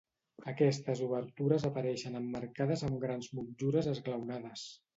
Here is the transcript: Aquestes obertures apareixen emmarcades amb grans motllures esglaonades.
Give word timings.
Aquestes 0.51 1.03
obertures 1.07 1.67
apareixen 1.69 2.19
emmarcades 2.21 2.85
amb 2.89 2.99
grans 3.07 3.31
motllures 3.41 3.95
esglaonades. 3.97 4.69